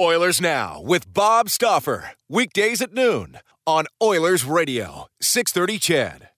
[0.00, 2.10] Oilers Now with Bob Stauffer.
[2.28, 6.28] Weekdays at noon on Oilers Radio, 630 CHED.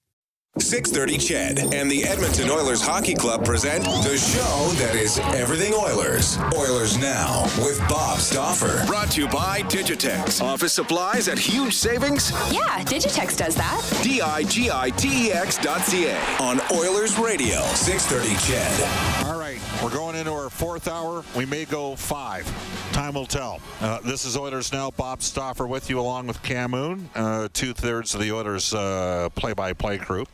[0.59, 6.39] 630 CHED and the Edmonton Oilers Hockey Club present the show that is everything Oilers.
[6.55, 8.85] Oilers Now with Bob Stauffer.
[8.87, 10.41] Brought to you by Digitex.
[10.43, 12.31] Office supplies at huge savings?
[12.51, 14.01] Yeah, Digitex does that.
[14.03, 19.27] D-I-G-I-T-E-X dot C-A on Oilers Radio, 630 CHED.
[19.27, 19.46] All right,
[19.83, 21.25] we're going into our fourth hour.
[21.37, 22.47] We may go five.
[22.93, 23.61] Time will tell.
[23.81, 24.91] Uh, this is Oilers Now.
[24.91, 29.99] Bob Stauffer with you along with Cam Moon, uh, two-thirds of the Oilers uh, play-by-play
[29.99, 30.27] crew.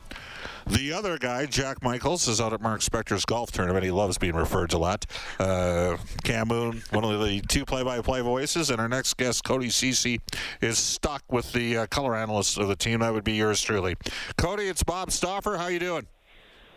[0.66, 3.84] The other guy, Jack Michaels, is out at Mark Spector's golf tournament.
[3.84, 5.06] He loves being referred to a lot.
[5.40, 10.20] Uh, Cam Moon, one of the two play-by-play voices, and our next guest, Cody Ceci,
[10.60, 13.00] is stuck with the uh, color analyst of the team.
[13.00, 13.96] That would be yours truly.
[14.36, 15.56] Cody, it's Bob Stauffer.
[15.56, 16.06] How you doing?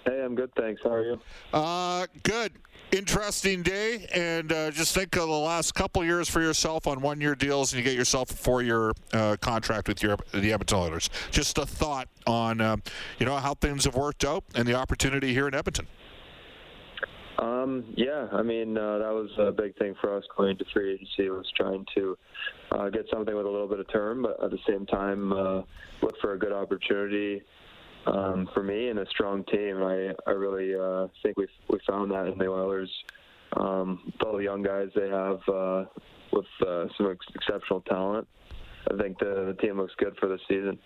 [0.06, 0.82] Hey, I'm good, thanks.
[0.84, 1.20] How are you?
[1.52, 2.52] Uh, good.
[2.92, 7.34] Interesting day, and uh, just think of the last couple years for yourself on one-year
[7.34, 11.10] deals, and you get yourself a four-year uh, contract with your the Edmonton Oilers.
[11.32, 12.78] Just a thought on uh,
[13.18, 15.88] you know how things have worked out and the opportunity here in Edmonton.
[17.40, 20.94] Um, yeah, I mean uh, that was a big thing for us going into free
[20.94, 22.18] agency was trying to
[22.72, 25.64] uh, get something with a little bit of term, but at the same time uh,
[26.04, 27.42] look for a good opportunity
[28.06, 29.84] um, for me and a strong team.
[29.84, 32.92] I I really uh, think we we found that in the Oilers.
[33.58, 35.86] Um, the young guys they have uh,
[36.32, 38.28] with uh, some ex- exceptional talent.
[38.92, 40.78] I think the, the team looks good for the season.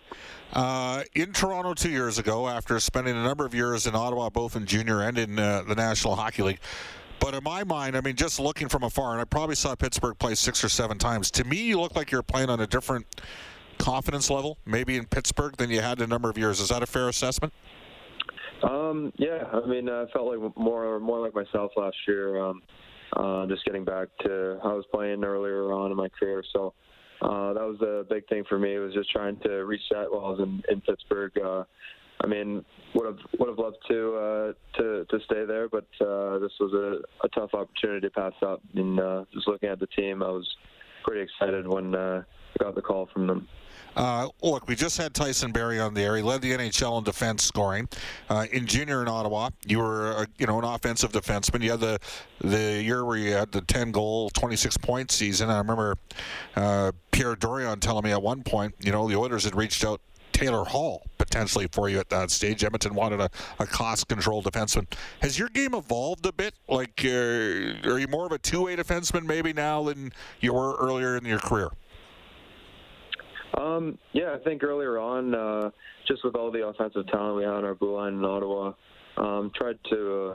[0.52, 4.56] Uh, in Toronto two years ago, after spending a number of years in Ottawa, both
[4.56, 6.60] in junior and in uh, the National Hockey League.
[7.18, 10.18] But in my mind, I mean, just looking from afar, and I probably saw Pittsburgh
[10.18, 11.30] play six or seven times.
[11.32, 13.04] To me, you look like you're playing on a different
[13.80, 16.60] confidence level, maybe in Pittsburgh, than you had in a number of years.
[16.60, 17.52] Is that a fair assessment?
[18.62, 22.38] Um, yeah, I mean, I felt like more more like myself last year.
[22.42, 22.62] Um,
[23.16, 26.44] uh, just getting back to how I was playing earlier on in my career.
[26.52, 26.74] So
[27.22, 28.74] uh, that was the big thing for me.
[28.74, 31.32] It was just trying to reset while I was in, in Pittsburgh.
[31.38, 31.64] Uh,
[32.22, 32.64] I mean,
[32.94, 36.72] would have would have loved to uh, to to stay there, but uh, this was
[36.74, 38.60] a, a tough opportunity to pass up.
[38.74, 40.46] And uh, just looking at the team, I was
[41.04, 42.22] pretty excited when uh,
[42.60, 43.48] I got the call from them.
[43.96, 46.16] Uh, look, we just had Tyson Barrie on the air.
[46.16, 47.88] He led the NHL in defense scoring.
[48.28, 51.62] Uh, in junior in Ottawa, you were uh, you know an offensive defenseman.
[51.62, 51.98] You had the
[52.40, 55.50] the year where you had the 10 goal, 26 point season.
[55.50, 55.96] I remember
[56.56, 60.00] uh, Pierre Dorion telling me at one point, you know, the Oilers had reached out
[60.32, 62.64] Taylor Hall potentially for you at that stage.
[62.64, 64.86] Edmonton wanted a, a cost control defenseman.
[65.20, 66.54] Has your game evolved a bit?
[66.68, 70.76] Like, uh, are you more of a two way defenseman maybe now than you were
[70.76, 71.70] earlier in your career?
[73.58, 75.70] Um, yeah, I think earlier on, uh,
[76.06, 78.72] just with all the offensive talent we had on our blue line in Ottawa,
[79.16, 80.34] um, tried to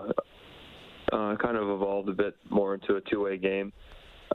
[1.11, 3.71] uh, uh, kind of evolve a bit more into a two-way game.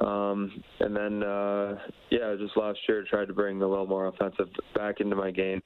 [0.01, 1.79] Um, and then, uh,
[2.11, 5.63] yeah, just last year tried to bring a little more offensive back into my game,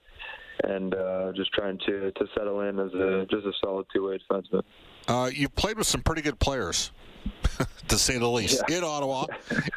[0.64, 4.62] and uh, just trying to to settle in as a just a solid two-way defenseman.
[5.06, 6.90] Uh, you've played with some pretty good players,
[7.88, 8.78] to say the least, Yeah.
[8.78, 9.26] in Ottawa,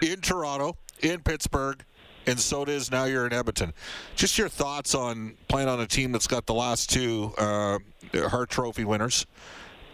[0.02, 1.84] in Toronto, in Pittsburgh,
[2.28, 3.74] and so it is now you're in Edmonton.
[4.16, 7.80] Just your thoughts on playing on a team that's got the last two uh,
[8.14, 9.26] Hart Trophy winners.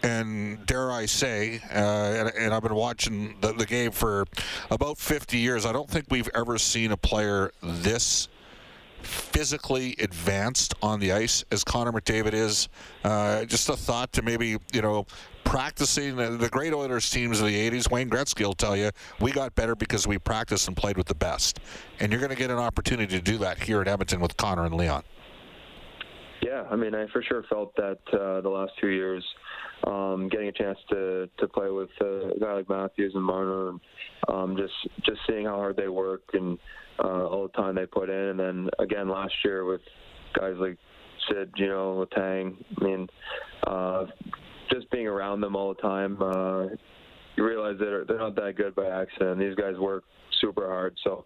[0.02, 4.26] And dare I say, uh, and, and I've been watching the, the game for
[4.70, 5.64] about 50 years.
[5.64, 8.28] I don't think we've ever seen a player this
[9.00, 12.68] physically advanced on the ice as Connor McDavid is.
[13.02, 15.06] Uh, just a thought to maybe, you know,
[15.44, 17.90] practicing the, the great Oilers teams of the 80s.
[17.90, 21.14] Wayne Gretzky will tell you, we got better because we practiced and played with the
[21.14, 21.60] best.
[22.00, 24.64] And you're going to get an opportunity to do that here at Edmonton with Connor
[24.64, 25.04] and Leon.
[26.42, 29.24] Yeah, I mean, I for sure felt that uh, the last two years,
[29.86, 33.70] um, getting a chance to to play with uh, a guy like Matthews and Marner,
[33.70, 33.80] and
[34.28, 34.74] um, just
[35.06, 36.58] just seeing how hard they work and
[37.02, 39.80] uh, all the time they put in, and then again last year with
[40.38, 40.76] guys like
[41.28, 42.62] Sid, you know, Letang.
[42.78, 43.08] I mean,
[43.66, 44.06] uh,
[44.70, 46.66] just being around them all the time, uh,
[47.36, 49.38] you realize they're they're not that good by accident.
[49.38, 50.04] These guys work
[50.40, 51.24] super hard, so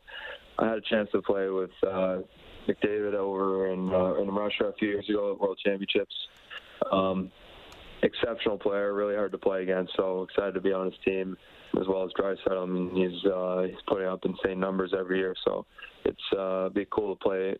[0.58, 1.70] I had a chance to play with.
[1.86, 2.18] Uh,
[2.68, 6.14] McDavid over in uh, in Russia a few years ago at World Championships.
[6.92, 7.32] Um,
[8.02, 9.94] exceptional player, really hard to play against.
[9.96, 11.36] So excited to be on his team
[11.80, 12.62] as well as Draisaitl.
[12.62, 15.34] I mean, he's uh, he's putting up insane numbers every year.
[15.44, 15.66] So
[16.04, 17.56] it's uh, be cool to play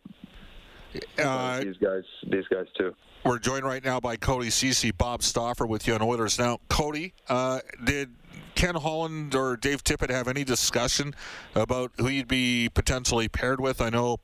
[1.17, 2.95] Uh, these guys these guys too.
[3.25, 6.39] We're joined right now by Cody Ceci, Bob Stauffer with you on Oilers.
[6.39, 8.15] Now, Cody, uh, did
[8.55, 11.13] Ken Holland or Dave Tippett have any discussion
[11.53, 13.81] about who you'd be potentially paired with?
[13.81, 14.17] I know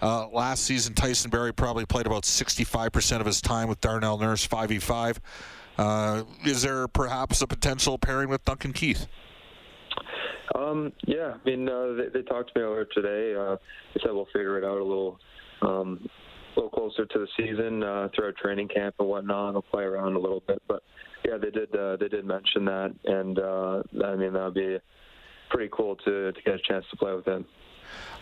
[0.00, 4.46] uh, last season Tyson Barrie probably played about 65% of his time with Darnell Nurse,
[4.46, 5.18] 5v5.
[5.76, 9.06] Uh, is there perhaps a potential pairing with Duncan Keith?
[10.54, 13.34] Um, yeah, I mean, uh, they, they talked to me earlier today.
[13.34, 13.56] Uh,
[13.94, 15.18] they said we'll figure it out a little,
[15.62, 16.08] um,
[16.56, 19.54] a little closer to the season uh, through our training camp and whatnot.
[19.54, 20.82] I'll play around a little bit, but
[21.24, 21.74] yeah, they did.
[21.74, 24.78] Uh, they did mention that, and uh, I mean that'd be
[25.50, 27.44] pretty cool to to get a chance to play with him.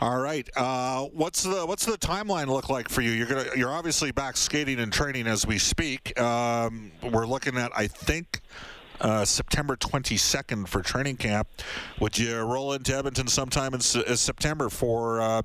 [0.00, 0.49] All right.
[0.56, 3.11] Uh, what's the what's the timeline look like for you?
[3.11, 6.19] You're gonna you're obviously back skating and training as we speak.
[6.21, 8.41] Um, we're looking at I think
[9.00, 11.49] uh, September 22nd for training camp.
[12.00, 15.43] Would you roll into Edmonton sometime in S- uh, September for uh,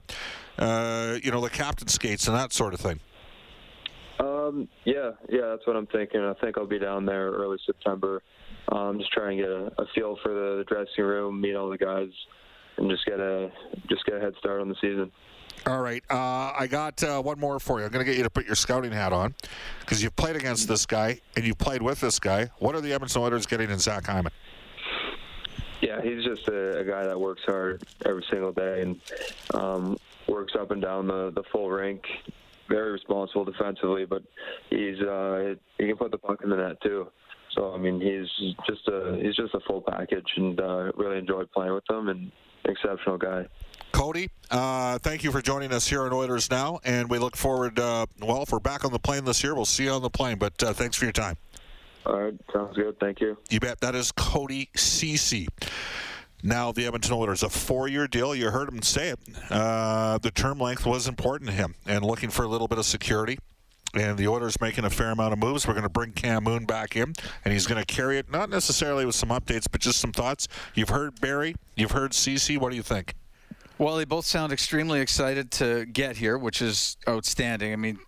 [0.58, 3.00] uh, you know the captain skates and that sort of thing?
[4.20, 6.22] Um, yeah, yeah, that's what I'm thinking.
[6.22, 8.22] I think I'll be down there early September.
[8.72, 11.70] Um, just try and get a, a feel for the, the dressing room, meet all
[11.70, 12.10] the guys,
[12.78, 13.52] and just get a
[13.90, 15.12] just get a head start on the season.
[15.66, 16.04] All right.
[16.10, 17.86] Uh, I got uh, one more for you.
[17.86, 19.36] I'm going to get you to put your scouting hat on
[19.80, 22.50] because you've played against this guy and you played with this guy.
[22.58, 24.32] What are the Edmonton Oilers getting in Zach Hyman?
[25.82, 29.02] Yeah, he's just a, a guy that works hard every single day and
[29.54, 32.02] um, works up and down the, the full rink.
[32.70, 34.24] Very responsible defensively, but
[34.70, 37.08] he's uh, he can put the puck in the net too.
[37.54, 41.52] So I mean, he's just a he's just a full package, and uh, really enjoyed
[41.52, 42.08] playing with him.
[42.08, 42.32] And
[42.66, 43.46] exceptional guy.
[43.92, 47.78] Cody, uh, thank you for joining us here on Oilers Now, and we look forward.
[47.78, 50.10] Uh, well, if we're back on the plane this year, we'll see you on the
[50.10, 50.38] plane.
[50.38, 51.38] But uh, thanks for your time.
[52.06, 53.00] All right, sounds good.
[53.00, 53.38] Thank you.
[53.50, 53.82] You bet.
[53.82, 55.48] That is Cody Ceci.
[56.44, 58.34] Now the Edmonton Oilers, a four-year deal.
[58.34, 59.20] You heard him say it.
[59.50, 62.86] Uh, the term length was important to him, and looking for a little bit of
[62.86, 63.38] security.
[63.94, 65.68] And the Oilers making a fair amount of moves.
[65.68, 68.50] We're going to bring Cam Moon back in, and he's going to carry it, not
[68.50, 70.48] necessarily with some updates, but just some thoughts.
[70.74, 72.58] You've heard Barrie, you've heard Ceci.
[72.58, 73.16] What do you think?
[73.78, 77.74] Well, they both sound extremely excited to get here, which is outstanding.
[77.74, 78.00] I mean,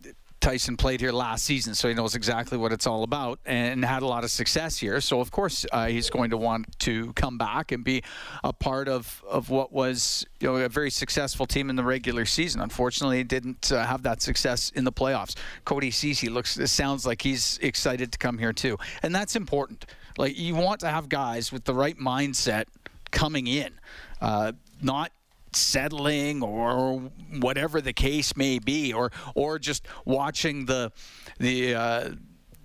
[0.43, 4.03] Tyson played here last season, so he knows exactly what it's all about and had
[4.03, 4.99] a lot of success here.
[4.99, 8.03] So, of course, uh, he's going to want to come back and be
[8.43, 12.25] a part of, of what was you know a very successful team in the regular
[12.25, 12.59] season.
[12.59, 15.33] Unfortunately, he didn't uh, have that success in the playoffs.
[15.63, 19.85] Cody Ceci looks sounds like he's excited to come here too, and that's important.
[20.17, 22.65] Like you want to have guys with the right mindset
[23.11, 23.79] coming in,
[24.19, 24.51] uh,
[24.81, 25.13] not
[25.55, 30.91] settling or whatever the case may be, or or just watching the
[31.39, 31.75] the.
[31.75, 32.09] Uh,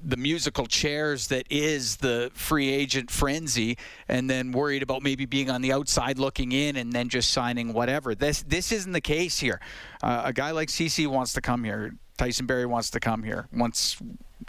[0.01, 3.77] the musical chairs that is the free agent frenzy,
[4.07, 7.73] and then worried about maybe being on the outside looking in, and then just signing
[7.73, 8.15] whatever.
[8.15, 9.61] This this isn't the case here.
[10.01, 11.95] Uh, a guy like Ceci wants to come here.
[12.19, 13.49] Tyson Barrie wants to come here.
[13.53, 13.97] Once,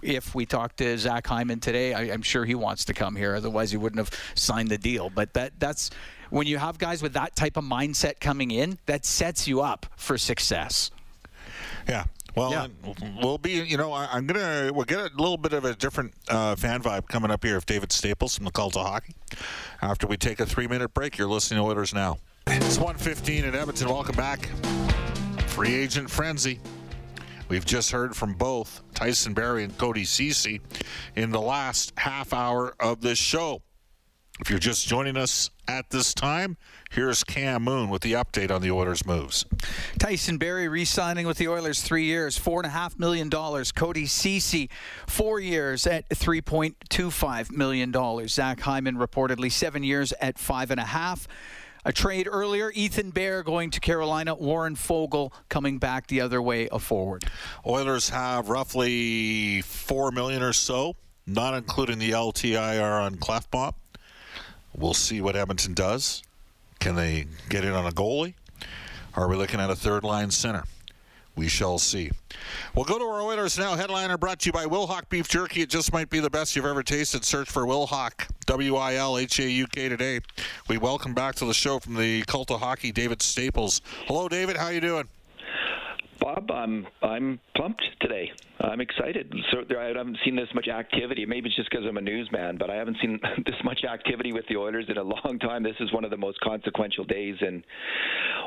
[0.03, 3.35] if we talk to Zach Hyman today, I, am sure he wants to come here.
[3.35, 5.09] Otherwise, he wouldn't have signed the deal.
[5.09, 5.91] But that that's
[6.29, 9.85] when you have guys with that type of mindset coming in, that sets you up
[9.95, 10.91] for success.
[11.87, 12.05] Yeah.
[12.35, 12.67] Well, yeah.
[13.21, 15.75] we'll be, you know, I, am going to, we'll get a little bit of a
[15.75, 19.13] different uh, fan vibe coming up here of David Staples from the Cult of Hockey.
[19.81, 22.17] After we take a three minute break, you're listening to Oilers Now.
[22.47, 23.89] It's 115 in Edmonton.
[23.89, 24.47] Welcome back.
[25.47, 26.59] Free agent frenzy.
[27.49, 30.61] We've just heard from both Tyson Barrie and Cody Ceci
[31.15, 33.63] in the last half hour of this show.
[34.39, 36.55] If you're just joining us at this time,
[36.91, 39.45] here's Cam Moon with the update on the Oilers' moves.
[39.97, 43.71] Tyson Barrie re-signing with the Oilers three years, four and a half million dollars.
[43.73, 44.69] Cody Ceci,
[45.07, 48.35] four years at three point two five million dollars.
[48.35, 51.27] Zach Hyman reportedly seven years at five and a half.
[51.85, 56.67] A trade earlier, Ethan Bear going to Carolina, Warren Foegele coming back the other way
[56.67, 57.23] of forward.
[57.65, 60.95] Oilers have roughly four million or so,
[61.25, 63.73] not including the LTIR on Klefbom.
[64.75, 66.21] We'll see what Edmonton does.
[66.79, 68.33] Can they get in on a goalie?
[69.15, 70.63] Are we looking at a third line center?
[71.35, 72.11] We shall see.
[72.75, 73.75] We'll go to our Oilers now.
[73.75, 75.61] Headliner brought to you by Wilhauk Beef Jerky.
[75.61, 77.23] It just might be the best you've ever tasted.
[77.23, 80.19] Search for Wilhauk, W I L H A U K today.
[80.67, 83.81] We welcome back to the show from the Cult of Hockey, David Staples.
[84.07, 84.57] Hello, David.
[84.57, 85.07] How you doing?
[86.19, 88.31] Bob, I'm I'm pumped today.
[88.61, 89.33] I'm excited.
[89.51, 91.25] So I haven't seen this much activity.
[91.25, 94.45] Maybe it's just because I'm a newsman, but I haven't seen this much activity with
[94.47, 95.63] the Oilers in a long time.
[95.63, 97.63] This is one of the most consequential days in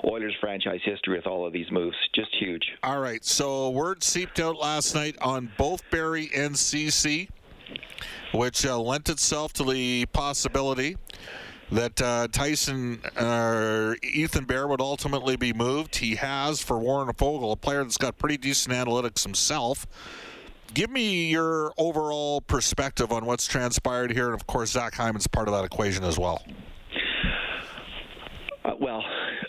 [0.04, 1.96] Oilers franchise history with all of these moves.
[2.14, 2.62] Just huge.
[2.82, 3.24] All right.
[3.24, 7.30] So word seeped out last night on both Barrie and Ceci,
[8.34, 10.96] which uh, lent itself to the possibility
[11.72, 15.96] that uh, Tyson or uh, Ethan Bear would ultimately be moved.
[15.96, 19.86] He has for Warren Foegele, a player that's got pretty decent analytics himself.
[20.74, 25.48] Give me your overall perspective on what's transpired here, and of course, Zach Hyman's part
[25.48, 26.42] of that equation as well.
[28.64, 29.02] Uh, well,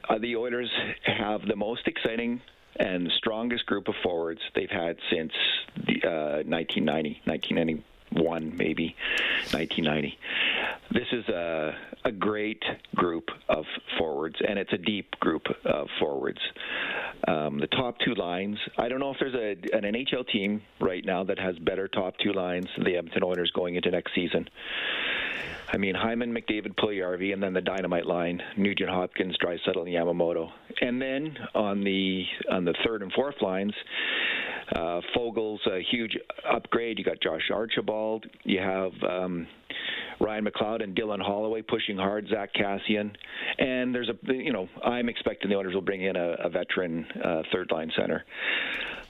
[0.10, 0.72] uh, the Oilers
[1.06, 2.42] have the most exciting
[2.78, 5.32] and strongest group of forwards they've had since
[5.76, 8.96] the, uh, 1990, 1990 one, maybe
[9.52, 10.18] 1990.
[10.92, 12.64] This is a, a great
[12.96, 13.66] group of
[13.98, 16.40] forwards, and it's a deep group of forwards.
[17.28, 18.58] Um, the top two lines.
[18.78, 22.16] I don't know if there's a, an NHL team right now that has better top
[22.18, 24.48] two lines than the Edmonton Oilers going into next season.
[25.74, 30.52] I mean, Hyman, McDavid, Puljujarvi, and then the dynamite line: Nugent, Hopkins, Draisaitl, and Yamamoto.
[30.82, 33.74] And then on the on the third and fourth lines,
[34.72, 36.16] uh, Foegele's a huge
[36.48, 37.00] upgrade.
[37.00, 38.03] You got Josh Archibald.
[38.44, 39.48] You have um,
[40.20, 43.16] Ryan McLeod and Dylan Holloway pushing hard, Zack Kassian,
[43.58, 47.06] and there's a you know I'm expecting the owners will bring in a, a veteran
[47.24, 48.24] uh, third line center.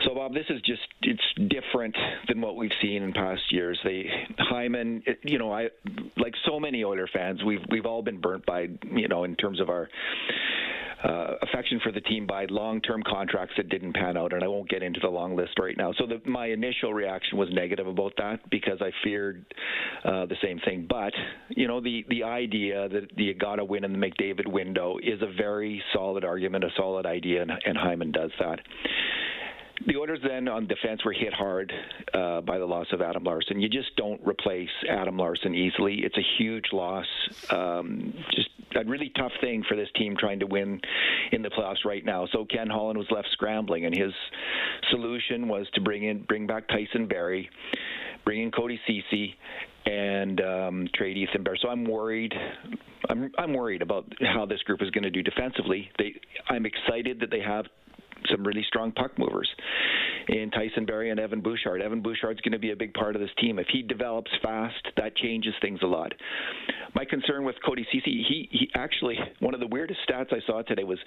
[0.03, 1.95] So Bob, this is just it's different
[2.27, 3.79] than what we've seen in past years.
[3.83, 4.05] They
[4.38, 5.69] Hyman, you know, I
[6.17, 9.60] like so many Oiler fans, we've we've all been burnt by you know in terms
[9.60, 9.89] of our
[11.03, 14.69] uh, affection for the team by long-term contracts that didn't pan out, and I won't
[14.69, 15.91] get into the long list right now.
[15.98, 19.43] So the, my initial reaction was negative about that because I feared
[20.05, 20.88] uh, the same thing.
[20.89, 21.13] But
[21.50, 25.22] you know, the the idea that you got to win in the McDavid window is
[25.22, 28.60] a very solid argument, a solid idea, and, and Hyman does that.
[29.88, 31.74] The Oilers then on defense were hit hard
[32.13, 33.60] uh, by the loss of Adam Larsson.
[33.60, 36.01] You just don't replace Adam Larsson easily.
[36.03, 37.08] It's a huge loss.
[37.50, 40.80] Um, just a really tough thing for this team trying to win
[41.32, 42.27] in the playoffs right now.
[42.32, 44.13] So Ken Holland was left scrambling, and his
[44.89, 47.50] solution was to bring in bring back Tyson Barrie,
[48.25, 49.36] bring in Cody Ceci,
[49.86, 51.58] and um, trade Ethan Bear.
[51.62, 52.34] So I'm worried.
[53.10, 55.89] I'm I'm worried about how this group is going to do defensively.
[55.98, 56.13] They
[56.48, 57.65] I'm excited that they have
[58.30, 59.50] some really strong puck movers
[60.27, 61.82] in Tyson Barrie and Evan Bouchard.
[61.82, 63.60] Evan Bouchard's going to be a big part of this team.
[63.60, 66.13] If he develops fast, that changes things a lot.
[66.96, 70.62] My concern with Cody Ceci, he, he actually, one of the weirdest stats I saw
[70.62, 71.00] today was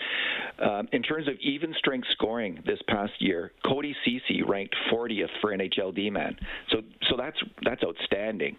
[0.61, 5.57] um, in terms of even strength scoring this past year, Cody Ceci ranked 40th for
[5.57, 6.37] NHL D-man.
[6.71, 8.57] So, so that's, that's outstanding.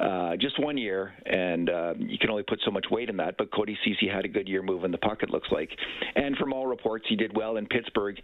[0.00, 3.36] Uh, just one year, and uh, you can only put so much weight in that,
[3.38, 5.70] but Cody Ceci had a good year moving the puck, it looks like.
[6.16, 8.16] And from all reports, he did well in Pittsburgh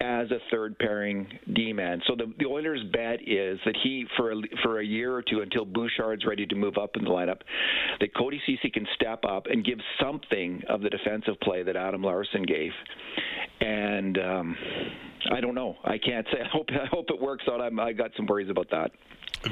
[0.00, 1.07] as a third pairing
[1.54, 2.02] D-man.
[2.06, 5.40] So the, the Oilers' bet is that he, for a, for a year or two
[5.40, 7.40] until Bouchard's ready to move up in the lineup,
[8.00, 12.02] that Cody Ceci can step up and give something of the defensive play that Adam
[12.02, 12.72] Larsson gave.
[13.60, 14.56] And um,
[15.32, 15.76] I don't know.
[15.84, 16.38] I can't say.
[16.44, 17.60] I hope I hope it works out.
[17.60, 18.90] I'm, I got some worries about that.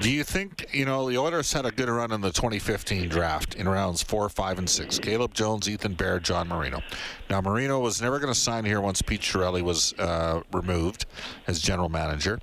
[0.01, 3.55] Do you think, you know, the Oilers had a good run in the 2015 draft
[3.55, 4.99] in rounds four, five, and six?
[4.99, 6.83] Caleb Jones, Ethan Bear, John Marino.
[7.31, 11.07] Now, Marino was never going to sign here once Pete Chiarelli was uh, removed
[11.47, 12.41] as general manager.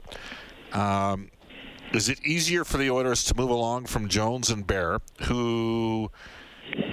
[0.72, 1.30] Um,
[1.94, 6.10] is it easier for the Oilers to move along from Jones and Bear, who,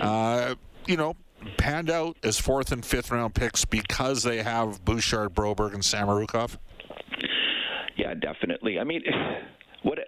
[0.01, 1.15] uh, you know,
[1.59, 6.59] panned out as fourth and fifth round picks because they have Bouchard, Broberg, and Samorukov?
[7.97, 8.79] Yeah, definitely.
[8.79, 9.03] I mean,
[9.83, 9.99] what,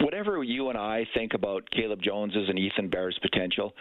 [0.00, 3.72] whatever you and I think about Caleb Jones's and Ethan Bear's potential,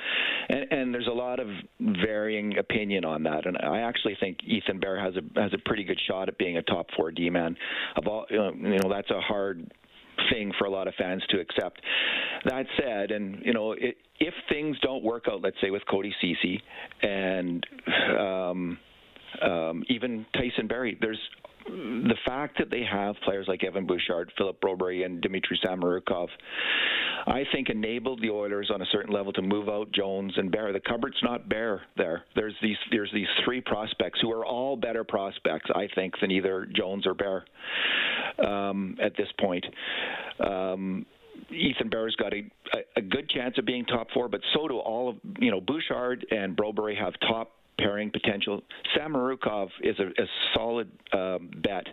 [0.50, 1.48] and, and there's a lot of
[1.80, 3.46] varying opinion on that.
[3.46, 6.58] And I actually think Ethan Bear has a has a pretty good shot at being
[6.58, 7.56] a top four D man.
[7.96, 9.72] Of all, you know, that's a hard
[10.32, 11.82] thing for a lot of fans to accept.
[12.46, 16.14] That said, and you know, it, if things don't work out, let's say with Cody
[16.22, 16.62] Ceci
[17.02, 17.66] and
[18.20, 18.78] um,
[19.42, 21.20] um, even Tyson Barrie, there's
[21.68, 26.28] the fact that they have players like Evan Bouchard, Philip Broberg, and Dmitry Samorukov,
[27.26, 30.72] I think enabled the Oilers on a certain level to move out Jones and Bear.
[30.72, 32.24] The cupboard's not bare there.
[32.36, 36.68] There's these there's these three prospects who are all better prospects, I think, than either
[36.74, 37.46] Jones or Bear
[38.46, 39.66] um, at this point.
[40.40, 41.06] Um,
[41.50, 42.44] Ethan Bear's got a,
[42.96, 46.26] a good chance of being top four, but so do all of you know Bouchard
[46.32, 48.62] and Broberg have top pairing potential.
[48.96, 51.86] Samorukov is a, a solid um, bet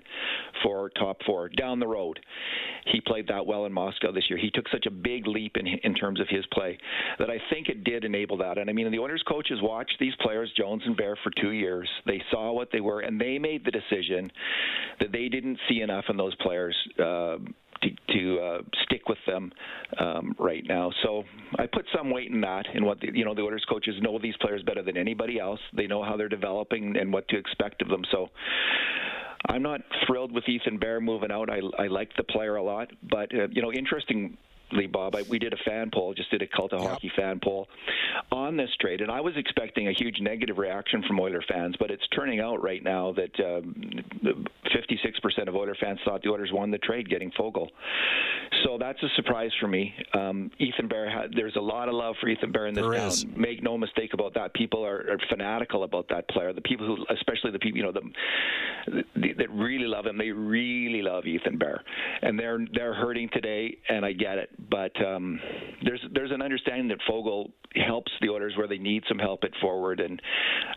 [0.62, 2.18] for top four down the road.
[2.86, 4.38] He played that well in Moscow this year.
[4.38, 6.78] He took such a big leap in in terms of his play
[7.18, 8.58] that I think it did enable that.
[8.58, 11.88] And I mean, the Oilers coaches watched these players, Jones and Bear, for two years.
[12.06, 14.30] They saw what they were, and they made the decision
[15.00, 16.76] that they didn't see enough in those players.
[16.98, 17.36] Uh,
[17.84, 19.52] to, to uh, stick with them
[19.98, 20.90] um, right now.
[21.02, 21.24] So
[21.58, 24.18] I put some weight in that, in what the, you know the Oilers coaches know
[24.18, 25.60] these players better than anybody else.
[25.76, 28.02] They know how they're developing and what to expect of them.
[28.10, 28.28] So
[29.48, 31.50] I'm not thrilled with Ethan Bear moving out.
[31.50, 34.36] I I like the player a lot, but uh, you know, interesting
[34.86, 35.14] Bob.
[35.16, 36.90] I, we did a fan poll, just did a cult of yep.
[36.90, 37.68] hockey fan poll
[38.30, 41.90] on this trade, and I was expecting a huge negative reaction from Oiler fans, but
[41.90, 43.74] it's turning out right now that um,
[44.74, 47.68] 56% of Oiler fans thought the Oilers won the trade getting Foegele.
[48.64, 49.94] So that's a surprise for me.
[50.14, 52.92] Um, Ethan Bear, had, there's a lot of love for Ethan Bear in this there
[52.94, 53.08] town.
[53.08, 53.26] Is.
[53.36, 54.54] Make no mistake about that.
[54.54, 56.52] People are, are, fanatical about that player.
[56.52, 60.30] The people who, especially the people, you know, the, the, that really love him, they
[60.30, 61.82] really love Ethan Bear,
[62.22, 65.40] and they're they're hurting today, and I get it but um,
[65.82, 69.50] there's there's an understanding that Foegele helps the Oilers where they need some help at
[69.60, 70.20] forward, and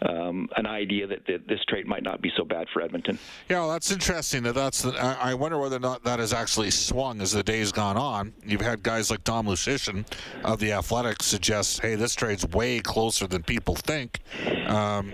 [0.08, 3.20] um, an idea that, that, this trade might not be so bad for Edmonton.
[3.50, 4.44] Yeah, well, that's interesting.
[4.44, 7.72] That that's the, I wonder whether or not that has actually swung as the days
[7.72, 8.34] gone on.
[8.46, 10.06] You've had guys like Dom Luszczyszyn
[10.44, 14.20] of the Athletics suggest, "Hey, this trade's way closer than people think."
[14.67, 15.13] Um,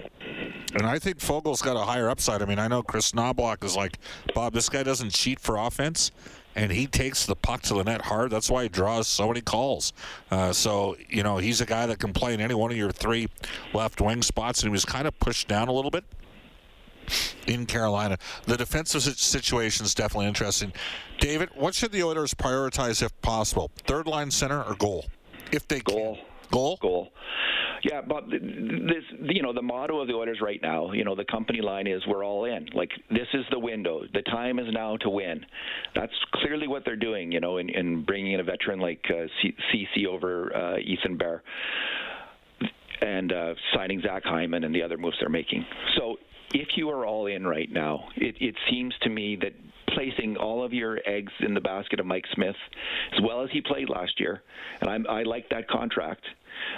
[0.73, 2.41] and I think Foegele's got a higher upside.
[2.41, 3.99] I mean, I know Chris Knoblauch is like,
[4.33, 6.11] Bob, this guy doesn't cheat for offense
[6.55, 8.31] and he takes the puck to the net hard.
[8.31, 9.93] That's why he draws so many calls.
[10.31, 12.91] Uh, so, you know, he's a guy that can play in any one of your
[12.91, 13.27] three
[13.73, 16.03] left wing spots, and he was kind of pushed down a little bit
[17.47, 18.17] in Carolina.
[18.45, 20.73] The defensive situation is definitely interesting.
[21.19, 23.71] David, what should the Oilers prioritize if possible?
[23.85, 25.05] Third line center or goal?
[25.51, 26.15] If they goal.
[26.15, 26.25] Can.
[26.51, 26.77] Goal?
[26.81, 27.13] Goal.
[27.83, 31.25] Yeah, but this, you know, the motto of the Oilers right now, you know, the
[31.25, 34.03] company line is "We're all in." Like this is the window.
[34.13, 35.45] The time is now to win.
[35.93, 37.31] That's clearly what they're doing.
[37.31, 41.43] You know, in, in bringing in a veteran like uh, Ceci over uh, Ethan Bear
[43.01, 45.65] and uh, signing Zach Hyman and the other moves they're making.
[45.97, 46.15] So
[46.53, 49.53] if you are all in right now, it, it seems to me that
[49.93, 52.55] placing all of your eggs in the basket of Mike Smith,
[53.13, 54.41] as well as he played last year,
[54.79, 56.23] and I'm, I like that contract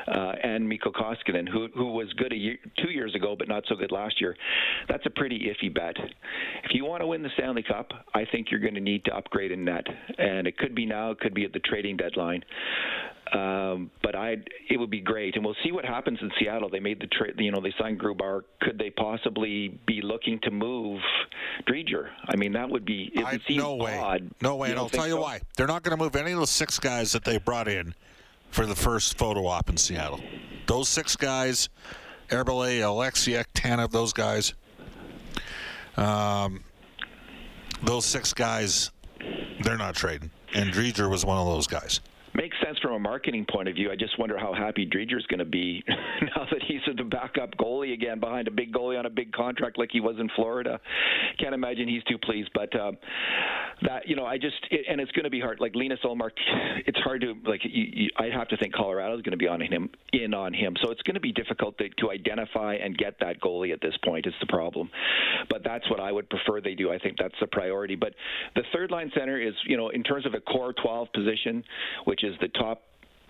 [0.07, 3.63] uh, and Mikko Koskinen, who who was good a year, two years ago, but not
[3.67, 4.35] so good last year.
[4.87, 5.95] That's a pretty iffy bet.
[6.63, 9.15] If you want to win the Stanley Cup, I think you're going to need to
[9.15, 9.85] upgrade in net,
[10.17, 12.43] and it could be now, it could be at the trading deadline.
[13.33, 14.37] Um, but I,
[14.69, 16.69] it would be great, and we'll see what happens in Seattle.
[16.69, 18.43] They made the trade, you know, they signed Grubauer.
[18.61, 21.01] Could they possibly be looking to move
[21.67, 22.09] Driedger?
[22.27, 23.11] I mean, that would be.
[23.13, 23.97] It would seem no way.
[23.97, 24.29] Odd.
[24.41, 25.21] No way, and I'll tell you so?
[25.21, 25.41] why.
[25.57, 27.95] They're not going to move any of the six guys that they brought in
[28.55, 30.21] for the first photo op in Seattle.
[30.65, 31.67] Those six guys,
[32.29, 34.53] Eberle, Oleksiak, Tanev, those guys,
[35.97, 36.63] um,
[37.83, 38.91] those six guys,
[39.61, 40.31] they're not trading.
[40.53, 41.99] And Driedger was one of those guys
[42.35, 43.91] makes sense from a marketing point of view.
[43.91, 45.83] I just wonder how happy Driedger's going to be
[46.21, 49.77] now that he's the backup goalie again behind a big goalie on a big contract
[49.77, 50.79] like he was in Florida.
[51.39, 52.49] Can't imagine he's too pleased.
[52.53, 52.91] But uh,
[53.81, 55.59] that you know, I just it, and it's going to be hard.
[55.59, 56.31] Like Linus Ullmark,
[56.85, 57.61] it's hard to like.
[57.63, 60.75] You, you, I'd have to think Colorado's going to be on him in on him.
[60.83, 63.95] So it's going to be difficult to, to identify and get that goalie at this
[64.03, 64.25] point.
[64.25, 64.89] Is the problem.
[65.49, 66.91] But that's what I would prefer they do.
[66.91, 67.95] I think that's the priority.
[67.95, 68.13] But
[68.55, 71.63] the third line center is you know in terms of a core 12 position,
[72.05, 72.81] which is the top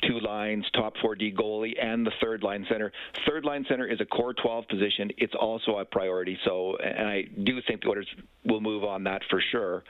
[0.03, 2.91] two lines, top 4D goalie, and the third line center.
[3.27, 5.11] Third line center is a core 12 position.
[5.17, 6.37] It's also a priority.
[6.45, 8.07] So, and I do think the Oilers
[8.45, 9.83] will move on that for sure.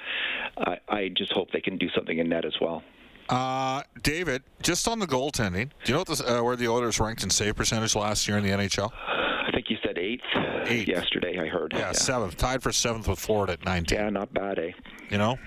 [0.58, 2.84] I, I just hope they can do something in net as well.
[3.30, 7.24] Uh, David, just on the goaltending, do you know this, uh, where the Oilers ranked
[7.24, 8.92] in save percentage last year in the NHL?
[8.94, 10.22] I think you said eighth.
[10.68, 11.40] Eighth yesterday.
[11.40, 11.74] I heard.
[11.74, 13.98] Yeah, yeah, seventh, tied for seventh with Florida at 19.
[13.98, 14.72] Yeah, not bad, eh?
[15.10, 15.38] You know.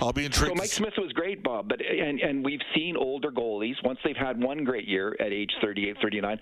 [0.00, 0.52] I'll be intrigued.
[0.52, 4.16] So Mike Smith was great, Bob, but and and we've seen older goalies once they've
[4.16, 6.38] had one great year at age 38, 39.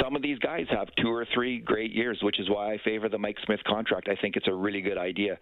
[0.00, 3.08] Some of these guys have two or three great years, which is why I favor
[3.08, 4.08] the Mike Smith contract.
[4.08, 5.38] I think it's a really good idea,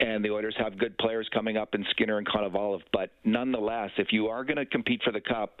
[0.00, 2.80] and the Oilers have good players coming up in Skinner and Konovalov.
[2.92, 5.60] But nonetheless, if you are going to compete for the cup,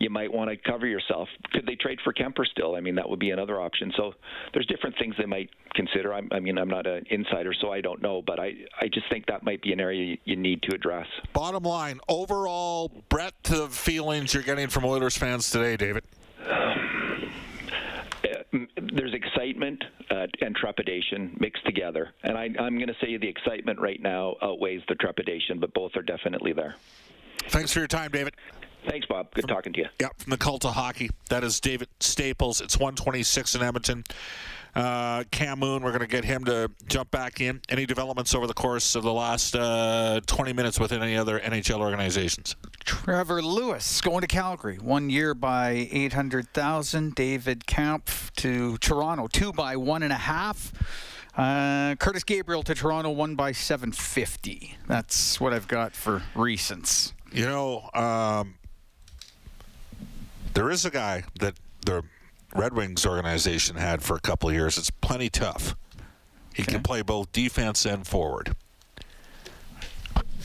[0.00, 1.28] you might want to cover yourself.
[1.52, 2.74] Could they trade for Kuemper still?
[2.74, 3.92] I mean, that would be another option.
[3.96, 4.14] So
[4.54, 6.14] there's different things they might consider.
[6.14, 9.08] I'm, i mean, I'm not an insider, so I don't know, but I, I just
[9.10, 11.06] think that might be an area you need to address.
[11.32, 16.04] Bottom line, overall breadth of feelings you're getting from Oilers fans today, David.
[16.48, 16.74] Uh,
[18.92, 23.80] there's excitement uh, and trepidation mixed together, and I, I'm going to say the excitement
[23.80, 26.74] right now outweighs the trepidation, but both are definitely there.
[27.48, 28.34] Thanks for your time, David.
[28.88, 29.32] Thanks, Bob.
[29.34, 29.86] Good talking to you.
[30.00, 31.10] Yep, from the cult of hockey.
[31.28, 32.60] That is David Staples.
[32.60, 34.04] It's 126 in Edmonton.
[34.74, 37.60] Uh, Cam Moon, we're going to get him to jump back in.
[37.68, 41.80] Any developments over the course of the last uh, 20 minutes within any other NHL
[41.80, 42.56] organizations?
[42.84, 47.14] Trevor Lewis going to Calgary, one year by 800,000.
[47.14, 50.72] David Kampf to Toronto, two by one and a half.
[51.36, 54.76] Uh, Curtis Gabriel to Toronto, one by 750.
[54.86, 57.12] That's what I've got for recents.
[57.32, 58.56] You know, um,
[60.54, 61.54] there is a guy that
[61.86, 62.02] the
[62.54, 64.76] Red Wings organization had for a couple of years.
[64.78, 65.76] It's plenty tough.
[66.54, 66.72] He Okay.
[66.72, 68.56] can play both defense and forward.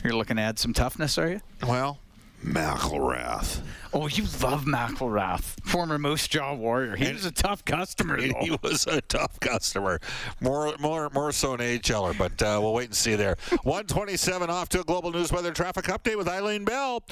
[0.04, 1.40] You're looking to add some toughness, are you?
[1.66, 1.98] Well,
[2.44, 3.60] McIlrath.
[3.92, 6.94] Oh, you love McIlrath, former Moose Jaw Warrior.
[6.94, 8.38] He was a tough customer, He, though.
[8.40, 10.00] he was a tough customer,
[10.40, 13.36] more more more so an AHLer, but uh, we'll wait and see there.
[13.64, 17.02] 127 off to a global news weather traffic update with Eileen Bell.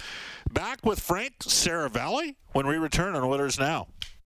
[0.52, 3.88] Back with Frank Seravalli when we return on Oilers Now.